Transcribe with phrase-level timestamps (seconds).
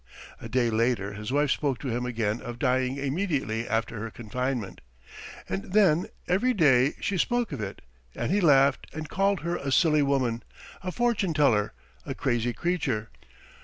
[0.41, 4.81] A day later his wife spoke to him again of dying immediately after her confinement,
[5.47, 7.83] and then every day she spoke of it
[8.15, 10.41] and he laughed and called her a silly woman,
[10.81, 13.09] a fortune teller, a crazy creature.